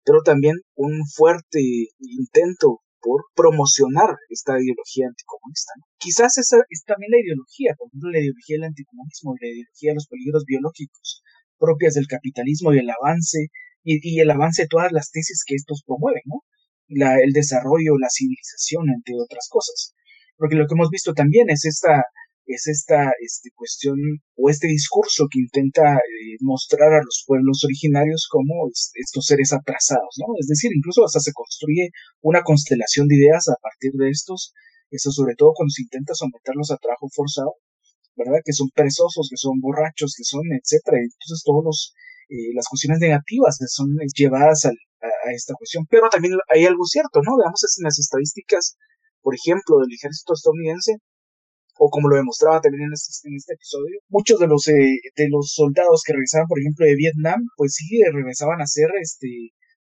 [0.04, 5.72] pero también un fuerte intento por promocionar esta ideología anticomunista.
[6.00, 9.98] Quizás esa es también la ideología, por ejemplo, la ideología del anticomunismo la ideología de
[10.00, 11.22] los peligros biológicos
[11.58, 13.52] propias del capitalismo y el avance
[13.84, 16.40] y, el avance de todas las tesis que estos promueven, ¿no?
[16.88, 19.94] El desarrollo, la civilización, entre otras cosas.
[20.36, 22.04] Porque lo que hemos visto también es esta
[22.46, 23.96] es esta este, cuestión
[24.36, 30.14] o este discurso que intenta eh, mostrar a los pueblos originarios como estos seres atrasados,
[30.18, 30.34] ¿no?
[30.38, 34.52] Es decir, incluso hasta se construye una constelación de ideas a partir de estos,
[34.90, 37.54] eso sobre todo cuando se intenta someterlos a trabajo forzado,
[38.16, 38.40] ¿verdad?
[38.44, 40.98] Que son perezosos, que son borrachos, que son, etcétera.
[41.02, 41.94] Entonces, todos los,
[42.28, 45.86] eh, las cuestiones negativas que son llevadas a, a, esta cuestión.
[45.90, 47.36] Pero también hay algo cierto, ¿no?
[47.36, 48.76] Veamos en las estadísticas,
[49.22, 51.00] por ejemplo, del ejército estadounidense,
[51.78, 55.28] o como lo demostraba también en este, en este episodio, muchos de los, eh, de
[55.30, 59.28] los soldados que regresaban, por ejemplo, de Vietnam, pues sí regresaban a ser este,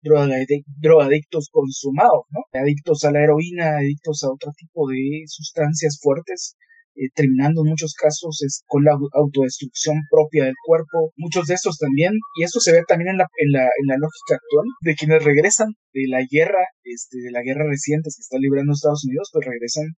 [0.01, 2.41] drogadictos consumados, ¿no?
[2.59, 6.55] Adictos a la heroína, adictos a otro tipo de sustancias fuertes,
[6.95, 11.13] eh, terminando en muchos casos con la autodestrucción propia del cuerpo.
[11.15, 13.97] Muchos de estos también, y esto se ve también en la, en la, en la
[13.97, 18.37] lógica actual, de quienes regresan de la guerra, este, de la guerra reciente que está
[18.39, 19.93] librando Estados Unidos, pues regresan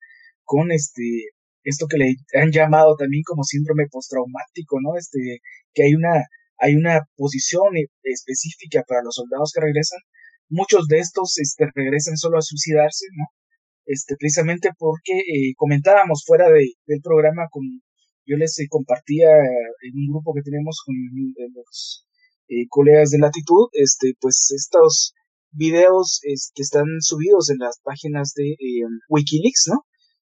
[0.45, 1.31] con este
[1.65, 4.97] esto que le han llamado también como síndrome postraumático, ¿no?
[4.97, 5.41] Este,
[5.75, 6.25] que hay una,
[6.59, 10.01] hay una posición e, específica para los soldados que regresan.
[10.49, 13.27] Muchos de estos este, regresan solo a suicidarse, ¿no?
[13.87, 17.65] Este, precisamente porque eh, comentábamos fuera de, del programa, con,
[18.27, 20.95] yo les eh, compartía en un grupo que tenemos con
[21.55, 22.07] los
[22.49, 25.15] eh, colegas de Latitud, este, pues estos
[25.51, 28.57] videos este, están subidos en las páginas de
[29.09, 29.87] Wikileaks, ¿no?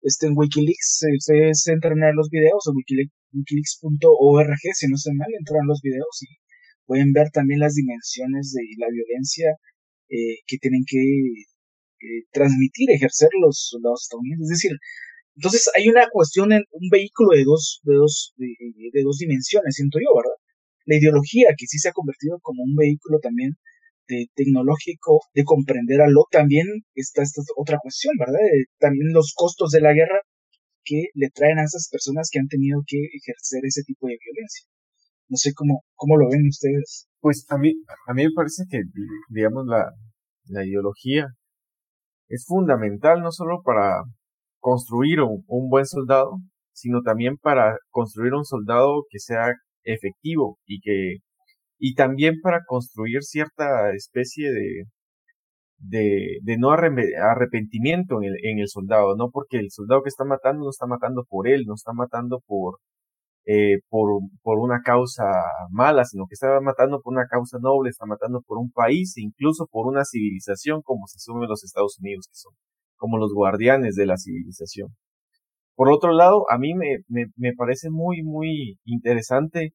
[0.02, 1.04] Este, en Wikileaks
[1.52, 6.28] se entran a los videos o wikileaks.org, si no se mal, entran los videos y
[6.86, 9.54] pueden ver también las dimensiones de la violencia
[10.08, 14.50] eh, que tienen que eh, transmitir, ejercer los soldados estadounidenses.
[14.50, 14.76] Es decir,
[15.36, 18.48] entonces hay una cuestión, en un vehículo de dos, de dos, de,
[18.92, 20.36] de dos dimensiones, siento yo, ¿verdad?
[20.86, 23.54] La ideología que sí se ha convertido como un vehículo también
[24.34, 28.40] tecnológico de comprender a lo también está esta otra cuestión, ¿verdad?
[28.78, 30.20] también los costos de la guerra
[30.84, 34.66] que le traen a esas personas que han tenido que ejercer ese tipo de violencia.
[35.28, 37.06] No sé cómo, cómo lo ven ustedes.
[37.20, 37.72] Pues a mí,
[38.08, 38.82] a mí me parece que,
[39.28, 39.90] digamos, la,
[40.46, 41.26] la ideología
[42.28, 44.02] es fundamental no solo para
[44.58, 46.38] construir un buen soldado,
[46.72, 49.52] sino también para construir un soldado que sea
[49.84, 51.18] efectivo y que
[51.80, 54.84] y también para construir cierta especie de,
[56.42, 60.64] de, no arrepentimiento en el, en el, soldado, no porque el soldado que está matando
[60.64, 62.80] no está matando por él, no está matando por,
[63.46, 64.10] eh, por,
[64.42, 65.24] por una causa
[65.70, 69.22] mala, sino que está matando por una causa noble, está matando por un país e
[69.22, 72.52] incluso por una civilización como se asume los Estados Unidos, que son
[72.96, 74.88] como los guardianes de la civilización.
[75.74, 79.72] Por otro lado, a mí me, me, me parece muy, muy interesante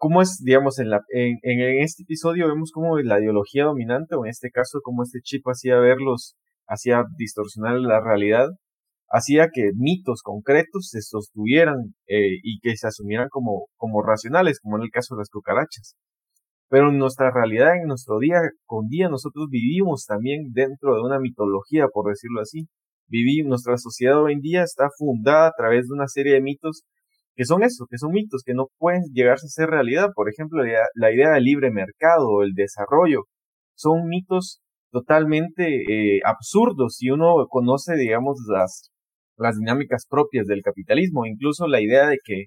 [0.00, 1.38] cómo es, digamos, en, la, en,
[1.82, 5.76] este episodio vemos cómo la ideología dominante, o en este caso, cómo este chip hacía
[5.76, 6.36] verlos,
[6.66, 8.48] hacía distorsionar la realidad,
[9.10, 13.66] hacía que mitos concretos se sostuvieran eh, y que se asumieran como,
[14.02, 15.96] racionales, como en el caso de las cucarachas.
[16.70, 21.18] Pero en nuestra realidad, en nuestro día con día, nosotros vivimos también dentro de una
[21.18, 22.68] mitología, por decirlo así.
[23.06, 26.84] Vivimos, nuestra sociedad hoy en día está fundada a través de una serie de mitos
[27.34, 30.10] que son eso, que son mitos que no pueden llegarse a ser realidad.
[30.14, 30.62] Por ejemplo,
[30.94, 33.24] la idea, del libre mercado, el desarrollo,
[33.74, 34.60] son mitos
[34.92, 38.90] totalmente eh, absurdos si uno conoce, digamos, las,
[39.36, 42.46] las dinámicas propias del capitalismo, incluso la idea de que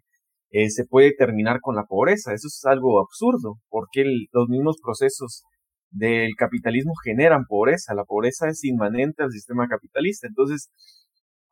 [0.51, 2.33] eh, se puede terminar con la pobreza.
[2.33, 5.43] Eso es algo absurdo, porque los mismos procesos
[5.89, 7.95] del capitalismo generan pobreza.
[7.95, 10.27] La pobreza es inmanente al sistema capitalista.
[10.27, 10.69] Entonces,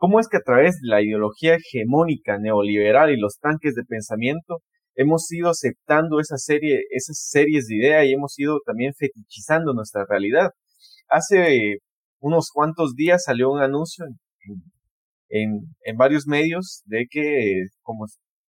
[0.02, 4.64] ¿Cómo es que a través de la ideología hegemónica neoliberal y los tanques de pensamiento
[4.96, 10.50] hemos ido aceptando esas series de ideas y hemos ido también fetichizando nuestra realidad?
[11.08, 11.78] Hace
[12.20, 14.06] unos cuantos días salió un anuncio
[15.30, 18.06] en, en, varios medios de que, como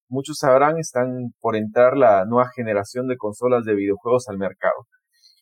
[0.08, 4.86] muchos sabrán, están por entrar la nueva generación de consolas de videojuegos al mercado.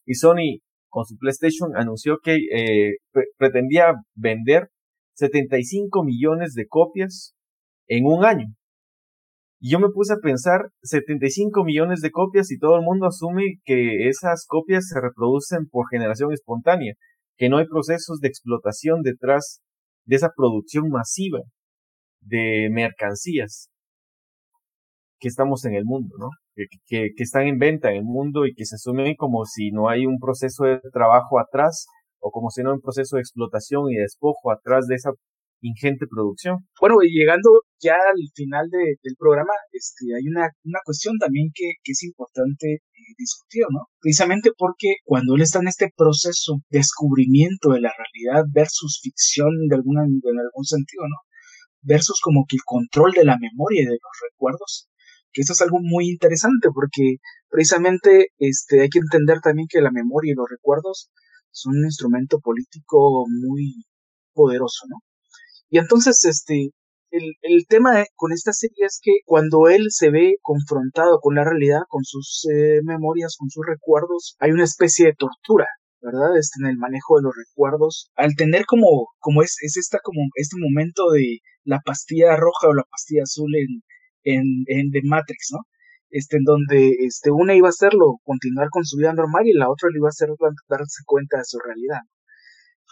[0.04, 2.96] Y Sony, con su PlayStation, anunció que eh,
[3.38, 4.70] pretendía vender
[5.20, 7.35] 75 millones de copias
[7.87, 8.46] en un año.
[9.61, 13.56] Y yo me puse a pensar, 75 millones de copias y todo el mundo asume
[13.64, 16.94] que esas copias se reproducen por generación espontánea,
[17.37, 19.61] que no hay procesos de explotación detrás
[20.06, 21.40] de esa producción masiva
[22.22, 23.68] de mercancías
[25.18, 26.28] que estamos en el mundo, ¿no?
[26.54, 29.70] Que, que, que, están en venta en el mundo y que se asumen como si
[29.70, 31.87] no hay un proceso de trabajo atrás
[32.20, 35.11] o como si no un proceso de explotación y despojo atrás de esa
[35.62, 36.66] ingente producción.
[36.80, 41.72] Bueno, y llegando ya al final del programa, este, hay una, una cuestión también que,
[41.83, 43.88] que es importante eh, discutir, ¿no?
[44.00, 49.50] Precisamente porque cuando él está en este proceso de descubrimiento de la realidad versus ficción
[49.68, 51.16] de alguna, en algún sentido, ¿no?
[51.83, 54.88] Versus como que el control de la memoria y de los recuerdos,
[55.33, 57.16] que eso es algo muy interesante porque
[57.48, 61.11] precisamente este, hay que entender también que la memoria y los recuerdos
[61.52, 63.84] son un instrumento político muy
[64.34, 64.96] poderoso, ¿no?
[65.70, 66.70] Y entonces, este,
[67.10, 71.44] el, el tema con esta serie es que cuando él se ve confrontado con la
[71.44, 75.66] realidad, con sus eh, memorias, con sus recuerdos, hay una especie de tortura,
[76.00, 76.36] ¿verdad?
[76.38, 80.20] Este, en el manejo de los recuerdos, al tener como, como es, es esta, como
[80.34, 83.82] este momento de la pastilla roja o la pastilla azul en,
[84.24, 85.60] en, en The Matrix, ¿no?
[86.10, 89.70] Este, en donde este, una iba a hacerlo continuar con su vida normal y la
[89.70, 90.28] otra le iba a hacer
[90.68, 92.00] darse cuenta de su realidad.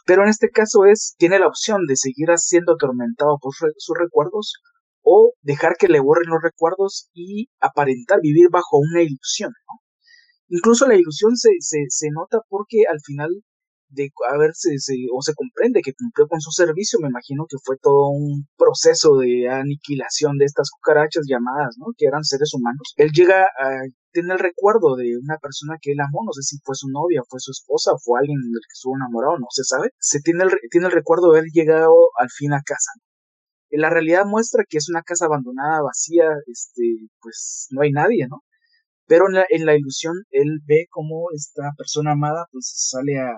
[0.06, 4.54] Pero en este caso es, tiene la opción de seguir siendo atormentado por sus recuerdos
[5.02, 9.52] o dejar que le borren los recuerdos y aparentar vivir bajo una ilusión.
[10.48, 13.30] Incluso la ilusión se, se, se nota porque al final
[13.88, 14.10] de
[14.54, 18.10] si se, o se comprende que cumplió con su servicio, me imagino que fue todo
[18.10, 21.86] un proceso de aniquilación de estas cucarachas llamadas, ¿no?
[21.96, 22.94] Que eran seres humanos.
[22.96, 23.82] Él llega a
[24.14, 27.38] el recuerdo de una persona que él amó, no sé si fue su novia, fue
[27.40, 29.90] su esposa, fue alguien del que estuvo enamorado, no se sabe.
[30.00, 32.90] Se tiene el, tiene el recuerdo de haber llegado al fin a casa.
[33.70, 38.42] La realidad muestra que es una casa abandonada, vacía, este, pues no hay nadie, ¿no?
[39.06, 43.32] Pero en la, en la ilusión él ve cómo esta persona amada pues sale a,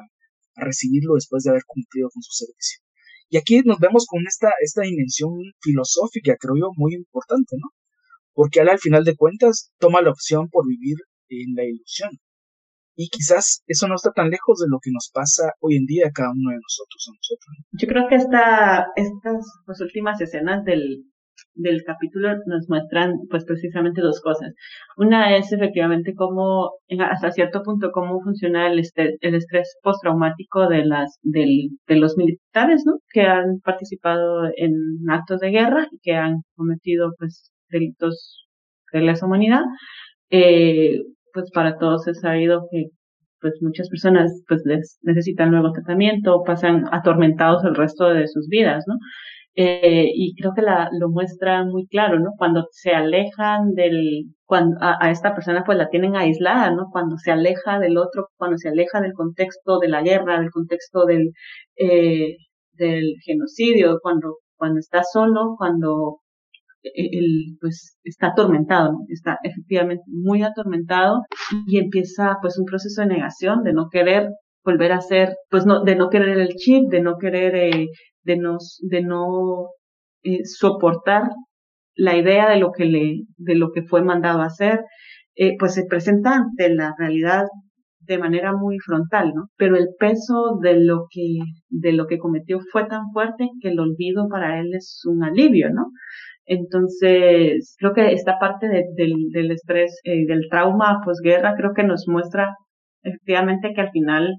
[0.60, 2.80] recibirlo después de haber cumplido con su servicio.
[3.28, 7.68] Y aquí nos vemos con esta, esta dimensión filosófica, creo yo, muy importante, ¿no?
[8.32, 10.96] Porque él al final de cuentas toma la opción por vivir
[11.28, 12.10] en la ilusión.
[12.96, 16.08] Y quizás eso no está tan lejos de lo que nos pasa hoy en día
[16.08, 17.10] a cada uno de nosotros.
[17.72, 21.04] Yo creo que esta, estas pues, últimas escenas del,
[21.54, 24.52] del capítulo nos muestran pues precisamente dos cosas.
[24.96, 30.84] Una es efectivamente cómo, hasta cierto punto, cómo funciona el, estrés, el estrés postraumático de
[30.84, 32.94] las, del, de los militares, ¿no?
[33.12, 34.72] Que han participado en
[35.08, 38.46] actos de guerra y que han cometido pues delitos
[38.92, 39.62] de lesa humanidad.
[40.30, 41.00] Eh,
[41.32, 42.86] pues para todos es sabido que
[43.40, 44.62] pues muchas personas pues
[45.02, 48.96] necesitan nuevo tratamiento, pasan atormentados el resto de sus vidas, ¿no?
[49.62, 52.30] Eh, y creo que la, lo muestra muy claro, ¿no?
[52.38, 56.86] Cuando se alejan del, cuando a, esta persona pues la tienen aislada, ¿no?
[56.90, 61.04] Cuando se aleja del otro, cuando se aleja del contexto de la guerra, del contexto
[61.04, 61.32] del,
[61.76, 62.36] eh,
[62.72, 66.20] del genocidio, cuando, cuando está solo, cuando
[66.82, 71.20] él pues está atormentado, está efectivamente muy atormentado
[71.66, 74.30] y empieza pues un proceso de negación, de no querer
[74.64, 77.88] volver a ser, pues no, de no querer el chip, de no querer eh,
[78.22, 79.68] de, nos, de no
[80.22, 81.24] eh, soportar
[81.94, 84.80] la idea de lo que le, de lo que fue mandado a hacer,
[85.34, 87.44] eh, pues se presenta ante la realidad
[88.00, 89.48] de manera muy frontal, ¿no?
[89.56, 93.78] Pero el peso de lo que, de lo que cometió fue tan fuerte que el
[93.78, 95.90] olvido para él es un alivio, ¿no?
[96.46, 102.08] Entonces, creo que esta parte del, del estrés, eh, del trauma posguerra, creo que nos
[102.08, 102.56] muestra
[103.02, 104.34] efectivamente que al final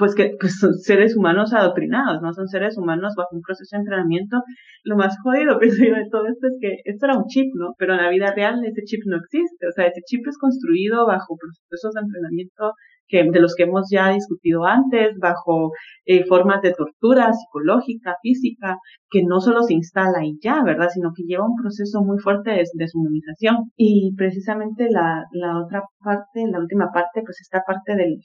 [0.00, 3.80] pues que pues son seres humanos adoctrinados, no son seres humanos bajo un proceso de
[3.80, 4.42] entrenamiento.
[4.82, 7.74] Lo más jodido yo de todo esto es que esto era un chip, ¿no?
[7.78, 11.06] Pero en la vida real ese chip no existe, o sea, ese chip es construido
[11.06, 12.72] bajo procesos de entrenamiento
[13.08, 15.72] que, de los que hemos ya discutido antes, bajo
[16.06, 18.78] eh, formas de tortura psicológica, física,
[19.10, 20.88] que no solo se instala y ya, ¿verdad?
[20.88, 23.70] Sino que lleva un proceso muy fuerte de deshumanización.
[23.76, 28.16] Y precisamente la, la otra parte, la última parte, pues esta parte del,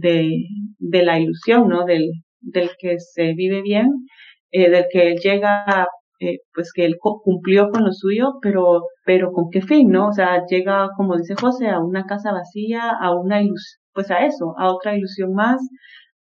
[0.00, 0.44] de,
[0.78, 1.84] de la ilusión, ¿no?
[1.84, 4.06] Del, del que se vive bien,
[4.52, 5.86] eh, del que llega,
[6.20, 10.08] eh, pues que él cumplió con lo suyo, pero, pero con qué fin, ¿no?
[10.08, 14.24] O sea, llega, como dice José, a una casa vacía, a una ilusión, pues a
[14.26, 15.60] eso, a otra ilusión más,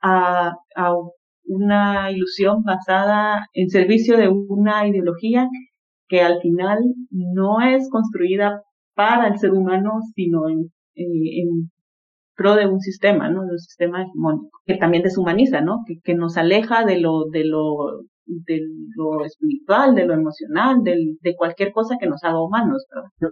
[0.01, 0.93] a, a
[1.45, 5.47] una ilusión basada en servicio de una ideología
[6.07, 6.79] que al final
[7.11, 8.61] no es construida
[8.95, 11.71] para el ser humano, sino en, en,
[12.35, 13.43] pro de un sistema, ¿no?
[13.43, 14.05] De un sistema
[14.65, 15.79] que también deshumaniza, ¿no?
[15.87, 18.59] Que, que nos aleja de lo, de lo, de
[18.95, 22.85] lo espiritual, de lo emocional, de cualquier cosa que nos haga humanos,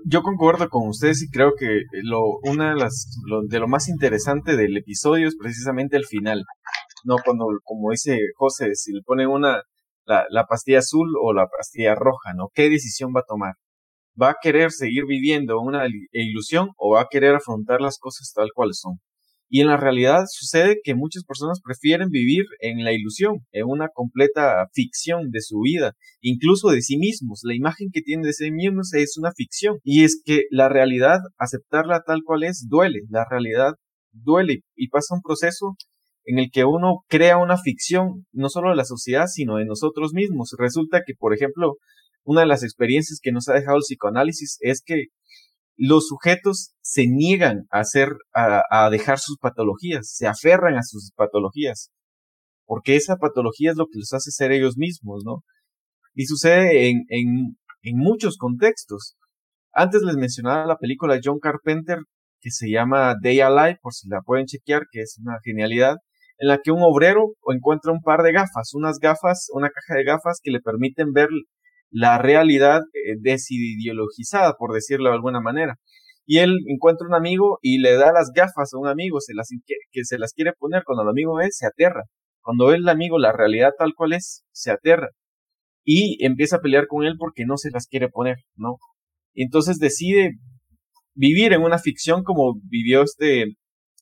[0.06, 3.88] Yo, concuerdo con ustedes y creo que lo, una de las, lo, de lo más
[3.90, 6.44] interesante del episodio es precisamente el final,
[7.06, 7.16] ¿no?
[7.24, 9.62] Cuando, como dice José, si le ponen una,
[10.06, 12.50] la, la pastilla azul o la pastilla roja, ¿no?
[12.54, 13.54] ¿Qué decisión va a tomar?
[14.20, 18.50] ¿Va a querer seguir viviendo una ilusión o va a querer afrontar las cosas tal
[18.54, 19.00] cual son?
[19.54, 23.90] Y en la realidad sucede que muchas personas prefieren vivir en la ilusión, en una
[23.90, 25.92] completa ficción de su vida,
[26.22, 27.42] incluso de sí mismos.
[27.44, 29.80] La imagen que tienen de sí mismos es una ficción.
[29.84, 33.02] Y es que la realidad, aceptarla tal cual es, duele.
[33.10, 33.74] La realidad
[34.14, 35.76] duele y pasa un proceso
[36.24, 40.14] en el que uno crea una ficción, no solo de la sociedad, sino de nosotros
[40.14, 40.56] mismos.
[40.58, 41.76] Resulta que, por ejemplo,
[42.24, 45.06] una de las experiencias que nos ha dejado el psicoanálisis es que
[45.78, 51.92] los sujetos se niegan a hacer, a, dejar sus patologías, se aferran a sus patologías,
[52.66, 55.44] porque esa patología es lo que los hace ser ellos mismos, ¿no?
[56.14, 59.16] Y sucede en, en, en muchos contextos.
[59.74, 62.00] Antes les mencionaba la película John Carpenter
[62.42, 65.98] que se llama Day Alive, por si la pueden chequear, que es una genialidad,
[66.40, 70.04] en la que un obrero encuentra un par de gafas, unas gafas, una caja de
[70.04, 71.30] gafas que le permiten ver
[71.92, 75.76] la realidad eh, desideologizada, por decirlo de alguna manera.
[76.26, 79.50] Y él encuentra un amigo y le da las gafas a un amigo se las,
[79.92, 80.84] que se las quiere poner.
[80.86, 82.04] Cuando el amigo ve, se aterra.
[82.42, 85.10] Cuando ve el amigo la realidad tal cual es, se aterra.
[85.84, 88.78] Y empieza a pelear con él porque no se las quiere poner, ¿no?
[89.34, 90.32] Y entonces decide
[91.16, 93.56] vivir en una ficción como vivió este,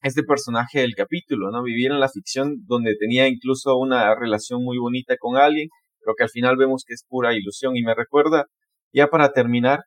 [0.04, 1.64] este personaje del capítulo, ¿no?
[1.64, 5.70] Vivir en la ficción donde tenía incluso una relación muy bonita con alguien
[6.04, 8.46] pero que al final vemos que es pura ilusión y me recuerda,
[8.94, 9.80] ya para terminar,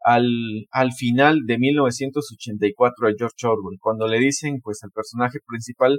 [0.00, 0.26] al,
[0.70, 5.98] al final de 1984 a George Orwell, cuando le dicen pues al personaje principal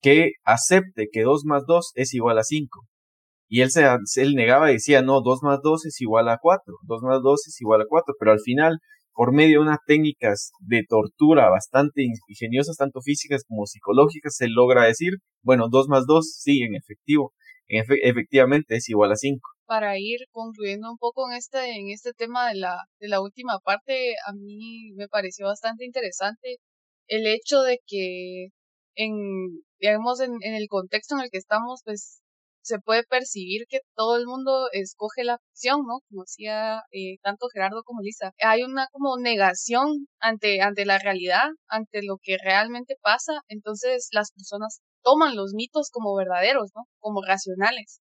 [0.00, 2.82] que acepte que 2 más 2 es igual a 5.
[3.48, 3.86] Y él, se,
[4.16, 7.48] él negaba y decía, no, 2 más 2 es igual a 4, 2 más 2
[7.48, 8.78] es igual a 4, pero al final,
[9.12, 14.84] por medio de unas técnicas de tortura bastante ingeniosas, tanto físicas como psicológicas, se logra
[14.84, 17.32] decir, bueno, 2 más 2 sí, en efectivo,
[17.68, 19.40] efectivamente es igual a 5.
[19.66, 23.58] Para ir concluyendo un poco en este, en este tema de la, de la última
[23.64, 26.58] parte, a mí me pareció bastante interesante
[27.08, 28.48] el hecho de que
[28.96, 32.20] en, digamos, en, en el contexto en el que estamos, pues
[32.64, 36.00] se puede percibir que todo el mundo escoge la ficción, ¿no?
[36.08, 38.32] Como decía eh, tanto Gerardo como Lisa.
[38.42, 44.32] Hay una como negación ante, ante la realidad, ante lo que realmente pasa, entonces las
[44.32, 46.84] personas toman los mitos como verdaderos, ¿no?
[47.00, 48.00] Como racionales.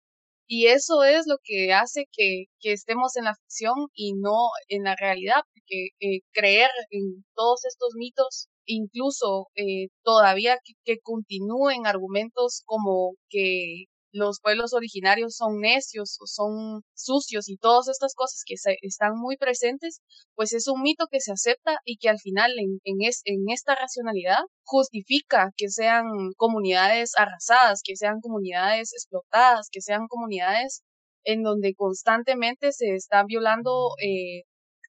[0.49, 4.85] Y eso es lo que hace que, que estemos en la ficción y no en
[4.85, 11.87] la realidad, porque eh, creer en todos estos mitos, incluso eh, todavía que, que continúen
[11.87, 18.43] argumentos como que los pueblos originarios son necios o son sucios y todas estas cosas
[18.47, 20.01] que están muy presentes,
[20.35, 24.41] pues es un mito que se acepta y que al final en, en esta racionalidad
[24.65, 30.83] justifica que sean comunidades arrasadas, que sean comunidades explotadas, que sean comunidades
[31.25, 34.45] en donde constantemente se están violando eh,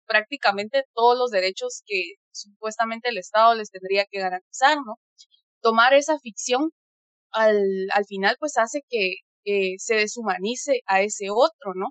[0.06, 4.96] prácticamente todos los derechos que supuestamente el Estado les tendría que garantizar, ¿no?
[5.62, 6.72] Tomar esa ficción
[7.32, 9.16] al, al final pues hace que
[9.78, 11.88] se deshumanice a ese otro, ¿no?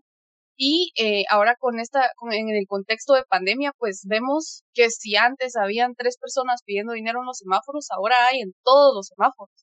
[0.59, 5.55] Y eh, ahora con esta, en el contexto de pandemia, pues vemos que si antes
[5.57, 9.55] habían tres personas pidiendo dinero en los semáforos, ahora hay en todos los semáforos.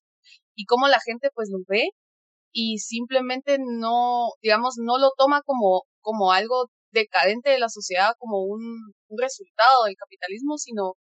[0.56, 1.90] Y cómo la gente pues lo ve
[2.54, 8.44] y simplemente no, digamos, no lo toma como, como algo decadente de la sociedad, como
[8.44, 8.62] un,
[9.08, 10.94] un resultado del capitalismo, sino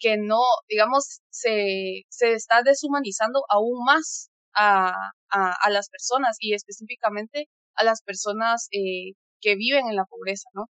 [0.00, 4.92] que no, digamos, se, se está deshumanizando aún más a,
[5.30, 7.46] a, las personas y específicamente
[7.76, 10.64] a las personas eh, que viven en la pobreza, ¿no?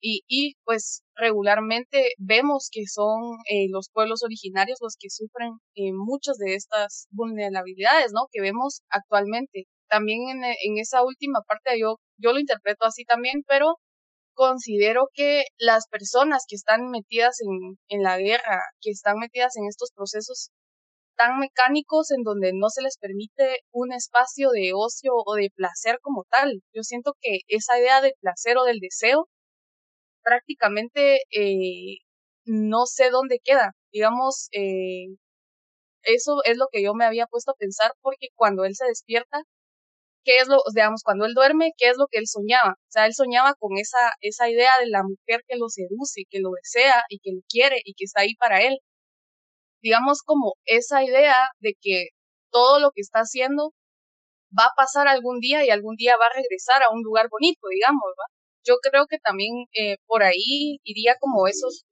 [0.00, 3.20] Y, y pues regularmente vemos que son
[3.50, 8.26] eh, los pueblos originarios los que sufren eh, muchas de estas vulnerabilidades, ¿no?
[8.32, 9.64] Que vemos actualmente.
[9.88, 13.76] También en, en esa última parte yo, yo lo interpreto así también, pero
[14.34, 19.66] considero que las personas que están metidas en, en la guerra, que están metidas en
[19.68, 20.50] estos procesos
[21.16, 25.98] tan mecánicos en donde no se les permite un espacio de ocio o de placer
[26.02, 26.62] como tal.
[26.74, 29.28] Yo siento que esa idea de placer o del deseo
[30.22, 31.98] prácticamente eh,
[32.44, 33.72] no sé dónde queda.
[33.92, 35.06] Digamos, eh,
[36.02, 39.42] eso es lo que yo me había puesto a pensar porque cuando él se despierta,
[40.24, 42.72] qué es lo, digamos, cuando él duerme, qué es lo que él soñaba.
[42.72, 46.40] O sea, él soñaba con esa, esa idea de la mujer que lo seduce, que
[46.40, 48.78] lo desea y que lo quiere y que está ahí para él.
[49.82, 52.08] Digamos como esa idea de que
[52.50, 53.72] todo lo que está haciendo
[54.58, 57.68] va a pasar algún día y algún día va a regresar a un lugar bonito,
[57.70, 58.26] digamos, ¿va?
[58.64, 61.84] Yo creo que también eh, por ahí iría como esos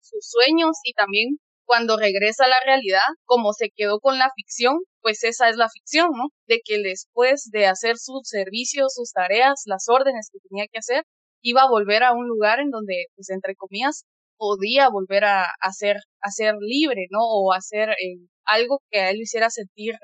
[0.00, 4.78] sus sueños y también cuando regresa a la realidad, como se quedó con la ficción,
[5.02, 6.28] pues esa es la ficción, ¿no?
[6.46, 11.04] De que después de hacer sus servicios, sus tareas, las órdenes que tenía que hacer,
[11.42, 14.04] iba a volver a un lugar en donde, pues entre comillas,
[14.38, 17.20] podía volver a, ser, a ser libre, ¿no?
[17.22, 19.94] O a ser, eh, algo que a él hiciera sentir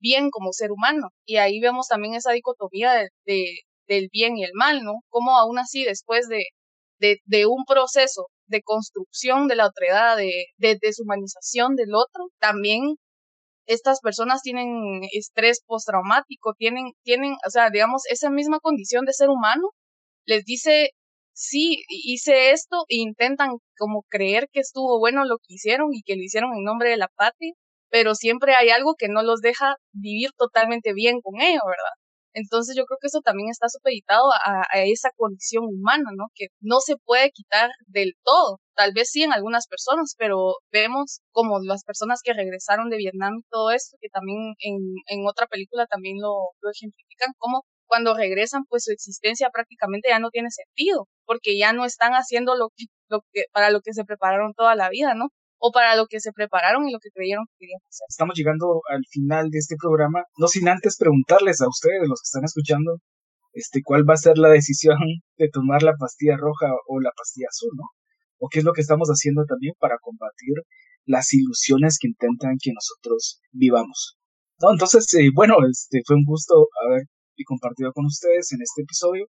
[0.00, 1.08] bien como ser humano.
[1.26, 2.92] Y ahí vemos también esa dicotomía
[3.24, 4.94] de, del bien y el mal, ¿no?
[5.08, 6.44] Como aún así, después de,
[7.00, 12.96] de, de un proceso de construcción de la otredad, de, de deshumanización del otro, también
[13.66, 19.28] estas personas tienen estrés postraumático, tienen, tienen, o sea, digamos, esa misma condición de ser
[19.28, 19.70] humano,
[20.26, 20.90] les dice,
[21.34, 26.16] sí, hice esto, e intentan como creer que estuvo bueno lo que hicieron y que
[26.16, 27.52] lo hicieron en nombre de la patria,
[27.90, 31.92] pero siempre hay algo que no los deja vivir totalmente bien con ello, ¿verdad?
[32.38, 36.26] Entonces yo creo que eso también está supeditado a, esa condición humana, ¿no?
[36.34, 38.60] Que no se puede quitar del todo.
[38.74, 43.38] Tal vez sí en algunas personas, pero vemos como las personas que regresaron de Vietnam
[43.40, 44.76] y todo esto, que también en,
[45.08, 50.20] en otra película también lo, lo ejemplifican, como cuando regresan, pues su existencia prácticamente ya
[50.20, 53.94] no tiene sentido, porque ya no están haciendo lo que, lo que, para lo que
[53.94, 55.28] se prepararon toda la vida, ¿no?
[55.58, 58.06] O para lo que se prepararon y lo que creyeron que querían hacer.
[58.08, 62.28] Estamos llegando al final de este programa, no sin antes preguntarles a ustedes, los que
[62.30, 62.98] están escuchando,
[63.52, 64.98] este, cuál va a ser la decisión
[65.36, 67.84] de tomar la pastilla roja o la pastilla azul, ¿no?
[68.38, 70.54] O qué es lo que estamos haciendo también para combatir
[71.04, 74.16] las ilusiones que intentan que nosotros vivamos.
[74.60, 77.02] No, entonces, eh, bueno, este, fue un gusto haber
[77.46, 79.26] compartido con ustedes en este episodio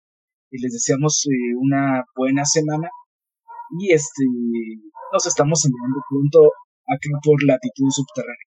[0.50, 2.88] y les deseamos eh, una buena semana
[3.78, 4.24] y este
[5.12, 6.52] nos estamos enviando pronto
[6.86, 8.46] acá por latitud subterránea.